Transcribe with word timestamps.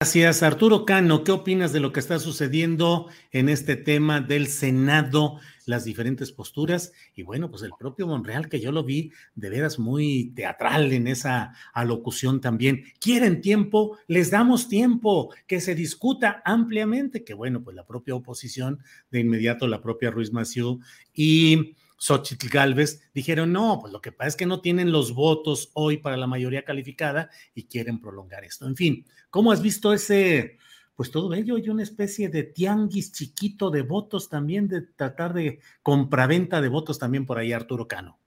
Gracias, 0.00 0.44
Arturo 0.44 0.84
Cano. 0.84 1.24
¿Qué 1.24 1.32
opinas 1.32 1.72
de 1.72 1.80
lo 1.80 1.92
que 1.92 1.98
está 1.98 2.20
sucediendo 2.20 3.08
en 3.32 3.48
este 3.48 3.74
tema 3.74 4.20
del 4.20 4.46
Senado, 4.46 5.40
las 5.66 5.84
diferentes 5.84 6.30
posturas? 6.30 6.92
Y 7.16 7.24
bueno, 7.24 7.50
pues 7.50 7.64
el 7.64 7.72
propio 7.76 8.06
Monreal, 8.06 8.48
que 8.48 8.60
yo 8.60 8.70
lo 8.70 8.84
vi 8.84 9.10
de 9.34 9.50
veras 9.50 9.80
muy 9.80 10.30
teatral 10.36 10.92
en 10.92 11.08
esa 11.08 11.52
alocución 11.74 12.40
también. 12.40 12.84
Quieren 13.00 13.40
tiempo, 13.40 13.98
les 14.06 14.30
damos 14.30 14.68
tiempo, 14.68 15.34
que 15.48 15.60
se 15.60 15.74
discuta 15.74 16.42
ampliamente, 16.44 17.24
que 17.24 17.34
bueno, 17.34 17.64
pues 17.64 17.74
la 17.74 17.84
propia 17.84 18.14
oposición, 18.14 18.78
de 19.10 19.18
inmediato 19.18 19.66
la 19.66 19.82
propia 19.82 20.12
Ruiz 20.12 20.32
Maciú 20.32 20.78
y 21.12 21.74
Xochitl 21.98 22.48
Galvez 22.48 23.00
dijeron, 23.12 23.52
no, 23.52 23.78
pues 23.80 23.92
lo 23.92 24.00
que 24.00 24.12
pasa 24.12 24.28
es 24.28 24.36
que 24.36 24.46
no 24.46 24.60
tienen 24.60 24.92
los 24.92 25.12
votos 25.12 25.70
hoy 25.74 25.98
para 25.98 26.16
la 26.16 26.28
mayoría 26.28 26.64
calificada 26.64 27.28
y 27.54 27.64
quieren 27.64 28.00
prolongar 28.00 28.44
esto. 28.44 28.66
En 28.66 28.76
fin, 28.76 29.04
¿cómo 29.30 29.50
has 29.50 29.60
visto 29.60 29.92
ese, 29.92 30.58
pues 30.94 31.10
todo 31.10 31.34
ello 31.34 31.58
y 31.58 31.68
una 31.68 31.82
especie 31.82 32.28
de 32.28 32.44
tianguis 32.44 33.12
chiquito 33.12 33.70
de 33.70 33.82
votos 33.82 34.28
también, 34.28 34.68
de 34.68 34.82
tratar 34.82 35.34
de 35.34 35.60
compraventa 35.82 36.60
de 36.60 36.68
votos 36.68 36.98
también 37.00 37.26
por 37.26 37.38
ahí, 37.38 37.52
Arturo 37.52 37.88
Cano? 37.88 38.18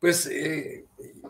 Pues, 0.00 0.26
eh, 0.26 0.86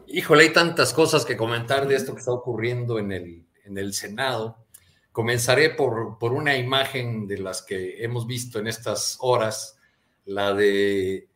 híjole, 0.07 0.45
hay 0.45 0.53
tantas 0.53 0.95
cosas 0.95 1.27
que 1.27 1.37
comentar 1.37 1.87
de 1.87 1.97
esto 1.97 2.15
que 2.15 2.21
está 2.21 2.33
ocurriendo 2.33 2.99
en 2.99 3.13
el, 3.13 3.45
en 3.65 3.77
el 3.77 3.93
Senado. 3.93 4.65
Comenzaré 5.11 5.71
por, 5.71 6.17
por 6.19 6.33
una 6.33 6.57
imagen 6.57 7.27
de 7.27 7.39
las 7.39 7.61
que 7.61 8.03
hemos 8.03 8.27
visto 8.27 8.61
en 8.61 8.69
estas 8.69 9.19
horas 9.21 9.79
la 10.25 10.55
de 10.55 11.29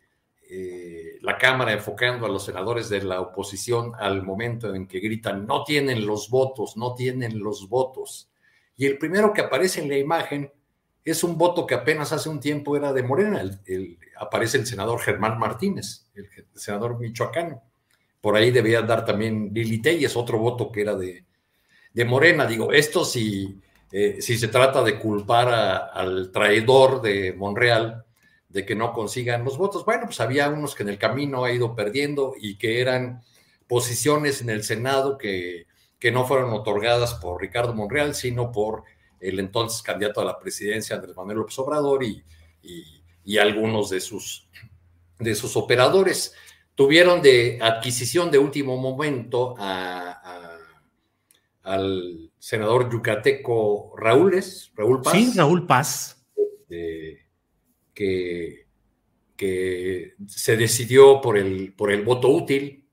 eh, 0.48 1.18
la 1.22 1.38
Cámara 1.38 1.72
enfocando 1.72 2.24
a 2.24 2.28
los 2.28 2.44
senadores 2.44 2.88
de 2.88 3.02
la 3.02 3.20
oposición 3.20 3.92
al 3.98 4.22
momento 4.22 4.72
en 4.74 4.86
que 4.86 5.00
gritan, 5.00 5.44
no 5.44 5.64
tienen 5.64 6.06
los 6.06 6.30
votos, 6.30 6.76
no 6.76 6.94
tienen 6.94 7.40
los 7.40 7.68
votos. 7.68 8.30
Y 8.76 8.86
el 8.86 8.96
primero 8.96 9.32
que 9.32 9.40
aparece 9.40 9.80
en 9.82 9.88
la 9.88 9.98
imagen 9.98 10.52
es 11.04 11.24
un 11.24 11.36
voto 11.36 11.66
que 11.66 11.74
apenas 11.74 12.12
hace 12.12 12.28
un 12.28 12.38
tiempo 12.38 12.76
era 12.76 12.92
de 12.92 13.02
Morena. 13.02 13.42
aparece 14.20 14.58
el 14.58 14.66
senador 14.66 15.00
Germán 15.00 15.38
Martínez, 15.38 16.06
el, 16.14 16.28
senador 16.54 16.98
michoacano. 16.98 17.62
Por 18.20 18.36
ahí 18.36 18.50
debía 18.52 18.82
dar 18.82 19.04
también 19.04 19.50
Lili 19.52 19.80
es 20.04 20.16
otro 20.16 20.38
voto 20.38 20.70
que 20.70 20.82
era 20.82 20.94
de, 20.94 21.24
de 21.92 22.04
Morena. 22.04 22.46
Digo, 22.46 22.72
esto 22.72 23.04
si, 23.04 23.60
eh, 23.90 24.18
si 24.20 24.38
se 24.38 24.48
trata 24.48 24.84
de 24.84 24.98
culpar 24.98 25.48
al 25.92 26.30
traidor 26.30 27.02
de 27.02 27.32
Monreal, 27.32 28.05
de 28.48 28.64
que 28.64 28.74
no 28.74 28.92
consigan 28.92 29.44
los 29.44 29.58
votos. 29.58 29.84
Bueno, 29.84 30.04
pues 30.06 30.20
había 30.20 30.48
unos 30.48 30.74
que 30.74 30.82
en 30.82 30.88
el 30.88 30.98
camino 30.98 31.44
ha 31.44 31.52
ido 31.52 31.74
perdiendo 31.74 32.34
y 32.38 32.56
que 32.56 32.80
eran 32.80 33.22
posiciones 33.66 34.40
en 34.40 34.50
el 34.50 34.62
Senado 34.62 35.18
que, 35.18 35.66
que 35.98 36.12
no 36.12 36.26
fueron 36.26 36.52
otorgadas 36.52 37.14
por 37.14 37.40
Ricardo 37.40 37.74
Monreal, 37.74 38.14
sino 38.14 38.52
por 38.52 38.84
el 39.20 39.40
entonces 39.40 39.82
candidato 39.82 40.20
a 40.20 40.24
la 40.24 40.38
presidencia, 40.38 40.96
Andrés 40.96 41.16
Manuel 41.16 41.38
López 41.38 41.58
Obrador, 41.58 42.04
y, 42.04 42.22
y, 43.24 43.38
algunos 43.38 43.90
de 43.90 44.00
sus, 44.00 44.48
de 45.18 45.34
sus 45.34 45.56
operadores. 45.56 46.34
Tuvieron 46.74 47.22
de 47.22 47.58
adquisición 47.60 48.30
de 48.30 48.38
último 48.38 48.76
momento 48.76 49.54
a, 49.58 50.58
al 51.62 52.30
senador 52.38 52.92
yucateco 52.92 53.94
Raúl, 53.96 54.40
Raúl 54.74 55.02
Paz. 55.02 55.12
Sí, 55.14 55.32
Raúl 55.34 55.66
Paz 55.66 56.24
que, 57.96 58.66
que 59.36 60.14
se 60.28 60.56
decidió 60.56 61.22
por 61.22 61.38
el, 61.38 61.72
por 61.72 61.90
el 61.90 62.02
voto 62.02 62.28
útil, 62.28 62.84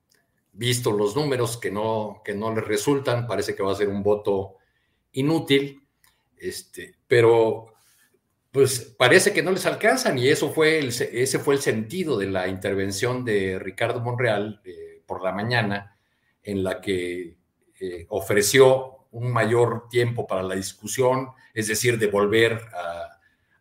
visto 0.53 0.93
los 0.93 1.15
números 1.15 1.57
que 1.57 1.69
no, 1.69 2.21
que 2.23 2.33
no 2.33 2.55
resultan, 2.55 3.27
parece 3.27 3.53
que 3.53 3.63
va 3.63 3.73
a 3.73 3.75
ser 3.75 3.89
un 3.89 4.01
voto 4.01 4.55
inútil, 5.11 5.85
este, 6.37 6.95
pero 7.05 7.67
pues 8.49 8.95
parece 8.97 9.33
que 9.33 9.43
no 9.43 9.51
les 9.51 9.65
alcanzan 9.65 10.17
y 10.17 10.29
eso 10.29 10.51
fue 10.51 10.79
el, 10.79 10.87
ese 10.87 11.39
fue 11.39 11.55
el 11.55 11.61
sentido 11.61 12.17
de 12.17 12.27
la 12.27 12.47
intervención 12.47 13.25
de 13.25 13.59
Ricardo 13.59 13.99
Monreal 13.99 14.61
eh, 14.63 15.01
por 15.05 15.21
la 15.21 15.33
mañana, 15.33 15.97
en 16.43 16.63
la 16.63 16.79
que 16.79 17.35
eh, 17.79 18.05
ofreció 18.09 19.07
un 19.11 19.31
mayor 19.31 19.89
tiempo 19.89 20.25
para 20.27 20.43
la 20.43 20.55
discusión, 20.55 21.29
es 21.53 21.67
decir, 21.67 21.97
de 21.99 22.07
volver 22.07 22.53
a 22.73 23.12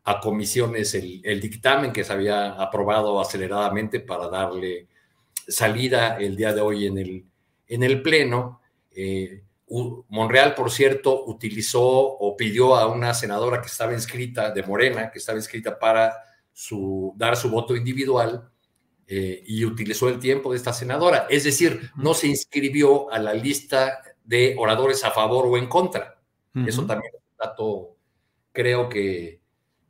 a 0.05 0.21
comisiones 0.21 0.95
el, 0.95 1.41
dictamen 1.41 1.93
que 1.93 2.05
se 2.05 2.13
había 2.13 2.53
aprobado 2.53 3.21
aceleradamente 3.21 4.01
para 4.01 4.29
darle 4.29 4.89
salida 5.47 6.17
el 6.19 6.37
día 6.37 6.53
de 6.53 6.61
hoy 6.61 6.87
en 6.87 6.99
el, 6.99 7.25
en 7.69 7.83
el 7.83 8.03
Pleno. 8.03 8.61
Eh, 8.91 9.43
Monreal, 10.09 10.55
por 10.55 10.71
cierto, 10.71 11.25
utilizó 11.27 11.83
o 11.83 12.37
pidió 12.37 12.77
a 12.77 12.89
una 12.89 13.15
senadora 13.15 13.61
que 13.61 13.69
estaba 13.69 13.93
inscrita, 13.93 14.51
de 14.51 14.63
Morena, 14.65 15.11
que 15.11 15.19
estaba 15.19 15.39
inscrita 15.39 15.79
para 15.79 16.13
su, 16.53 17.15
dar 17.17 17.37
su 17.37 17.49
voto 17.49 17.75
individual 17.75 18.51
eh, 19.07 19.43
y 19.47 19.65
utilizó 19.65 20.09
el 20.09 20.19
tiempo 20.19 20.51
de 20.51 20.59
esta 20.59 20.73
senadora. 20.73 21.27
Es 21.31 21.45
decir, 21.45 21.91
no 21.97 22.13
se 22.13 22.27
inscribió 22.27 23.11
a 23.11 23.19
la 23.19 23.33
lista 23.33 24.03
de 24.25 24.55
oradores 24.59 25.05
a 25.05 25.11
favor 25.11 25.47
o 25.47 25.57
en 25.57 25.69
contra. 25.69 26.19
Eso 26.67 26.85
también 26.85 27.15
es 27.15 27.23
un 27.31 27.37
dato, 27.39 27.97
creo 28.53 28.91
que, 28.91 29.42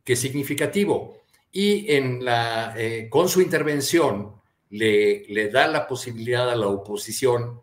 que 0.03 0.15
significativo. 0.15 1.17
Y 1.51 1.85
eh, 1.87 3.07
con 3.09 3.29
su 3.29 3.41
intervención 3.41 4.33
le, 4.69 5.25
le, 5.29 5.49
da 5.49 5.67
la 5.67 5.87
posibilidad 5.87 6.49
a 6.49 6.55
la 6.55 6.67
oposición 6.67 7.61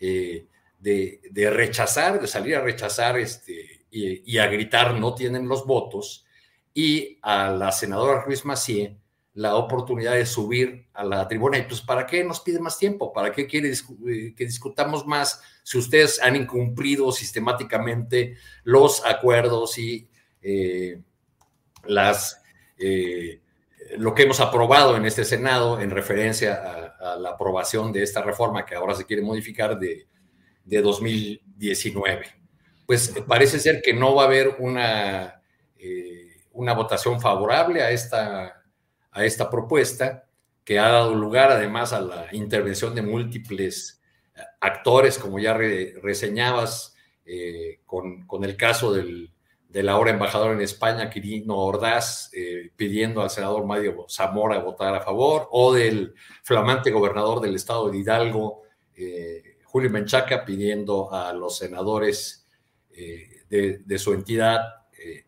eh, 0.00 0.46
de, 0.78 1.50
rechazar, 1.50 2.20
de 2.20 2.26
salir 2.26 2.56
a 2.56 2.60
rechazar 2.60 3.18
este, 3.18 3.86
y, 3.90 4.38
a 4.38 4.46
gritar 4.46 4.94
no 4.94 5.14
tienen 5.14 5.48
los 5.48 5.66
votos, 5.66 6.24
y 6.74 7.18
a 7.22 7.50
la 7.50 7.72
senadora 7.72 8.22
Ruiz 8.22 8.44
Macié 8.44 8.96
la 9.34 9.54
oportunidad 9.54 10.14
de 10.14 10.26
subir 10.26 10.88
a 10.92 11.04
la 11.04 11.26
tribuna. 11.28 11.58
Y 11.58 11.62
pues, 11.62 11.80
¿para 11.80 12.06
qué 12.06 12.24
nos 12.24 12.40
pide 12.40 12.58
más 12.58 12.76
tiempo? 12.76 13.12
¿Para 13.12 13.30
qué 13.30 13.46
quiere 13.46 13.70
eh, 13.70 14.34
que 14.36 14.44
discutamos 14.44 15.06
más 15.06 15.40
si 15.62 15.78
ustedes 15.78 16.20
han 16.20 16.34
incumplido 16.34 17.12
sistemáticamente 17.12 18.36
los 18.64 19.04
acuerdos 19.04 19.78
y 19.78 20.08
eh, 22.78 23.40
lo 23.96 24.14
que 24.14 24.22
hemos 24.24 24.40
aprobado 24.40 24.96
en 24.96 25.04
este 25.06 25.24
Senado 25.24 25.80
en 25.80 25.90
referencia 25.90 26.54
a, 27.00 27.16
la 27.16 27.30
aprobación 27.30 27.92
de 27.92 28.02
esta 28.02 28.22
reforma 28.22 28.66
que 28.66 28.74
ahora 28.74 28.94
se 28.94 29.06
quiere 29.06 29.22
modificar 29.22 29.78
de, 29.78 30.06
de 30.64 30.82
2019. 30.82 32.26
Pues 32.86 33.14
parece 33.26 33.58
ser 33.58 33.82
que 33.82 33.92
no 33.92 34.14
va 34.14 34.24
a 34.24 34.26
haber 34.26 34.56
una, 34.58 35.42
eh, 35.78 36.36
una 36.52 36.74
votación 36.74 37.20
favorable 37.20 37.82
a 37.82 37.90
esta, 37.90 38.62
a 39.10 39.24
esta 39.24 39.48
propuesta 39.48 40.26
que 40.64 40.78
ha 40.78 40.88
dado 40.88 41.14
lugar 41.14 41.50
además 41.50 41.92
a 41.92 42.00
la 42.00 42.28
intervención 42.32 42.94
de 42.94 43.02
múltiples 43.02 43.98
actores, 44.60 45.18
como 45.18 45.38
ya 45.38 45.54
reseñabas, 45.54 46.94
eh, 47.24 47.80
con, 47.84 48.26
con, 48.26 48.44
el 48.44 48.56
caso 48.56 48.92
del 48.92 49.30
del 49.68 49.90
ahora 49.90 50.10
embajador 50.10 50.52
en 50.52 50.62
España, 50.62 51.10
Quirino 51.10 51.58
Ordaz, 51.58 52.30
eh, 52.32 52.70
pidiendo 52.74 53.20
al 53.20 53.28
senador 53.28 53.66
Mario 53.66 54.06
Zamora 54.08 54.58
votar 54.58 54.94
a 54.94 55.02
favor, 55.02 55.46
o 55.50 55.74
del 55.74 56.14
flamante 56.42 56.90
gobernador 56.90 57.40
del 57.40 57.54
estado 57.54 57.90
de 57.90 57.98
Hidalgo, 57.98 58.62
eh, 58.96 59.58
Julio 59.64 59.90
Menchaca, 59.90 60.44
pidiendo 60.44 61.12
a 61.12 61.34
los 61.34 61.58
senadores 61.58 62.46
eh, 62.90 63.44
de, 63.50 63.98
su 63.98 64.14
entidad, 64.14 64.60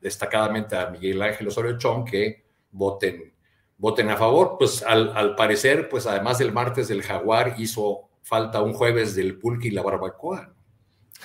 destacadamente 0.01 0.77
a 0.77 0.91
Miguel 0.91 1.23
Ángel 1.23 1.49
Osorio 1.49 1.79
Chong, 1.79 2.05
que 2.05 2.45
voten, 2.73 3.33
voten 3.77 4.11
a 4.11 4.17
favor. 4.17 4.57
Pues 4.59 4.83
al, 4.83 5.37
parecer, 5.37 5.89
pues 5.89 6.07
además 6.07 6.39
del 6.39 6.53
martes 6.53 6.89
del 6.89 7.03
jaguar, 7.03 7.55
hizo 7.59 8.09
falta 8.23 8.63
un 8.63 8.73
jueves 8.73 9.15
del 9.15 9.39
pulque 9.39 9.69
y 9.69 9.71
la 9.71 9.83
barbacoa. 9.83 10.55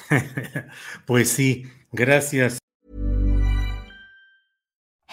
pues 1.05 1.29
sí, 1.29 1.65
gracias. 1.91 2.64